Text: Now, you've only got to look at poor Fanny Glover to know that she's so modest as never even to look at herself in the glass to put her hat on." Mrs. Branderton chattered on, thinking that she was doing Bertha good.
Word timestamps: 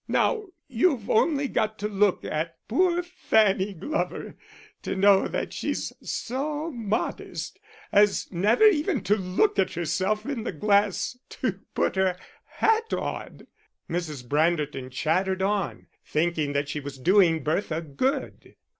Now, 0.07 0.45
you've 0.67 1.11
only 1.11 1.47
got 1.47 1.77
to 1.77 1.87
look 1.87 2.25
at 2.25 2.57
poor 2.67 3.03
Fanny 3.03 3.71
Glover 3.75 4.35
to 4.81 4.95
know 4.95 5.27
that 5.27 5.53
she's 5.53 5.93
so 6.01 6.71
modest 6.71 7.59
as 7.91 8.27
never 8.31 8.63
even 8.65 9.03
to 9.03 9.15
look 9.15 9.59
at 9.59 9.73
herself 9.73 10.25
in 10.25 10.43
the 10.43 10.51
glass 10.53 11.19
to 11.29 11.59
put 11.75 11.95
her 11.97 12.17
hat 12.45 12.91
on." 12.93 13.45
Mrs. 13.87 14.27
Branderton 14.27 14.89
chattered 14.89 15.43
on, 15.43 15.85
thinking 16.03 16.53
that 16.53 16.67
she 16.67 16.79
was 16.79 16.97
doing 16.97 17.43
Bertha 17.43 17.81
good. 17.81 18.55